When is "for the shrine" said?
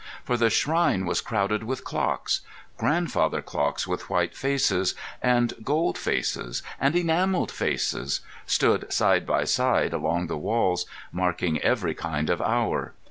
0.23-1.05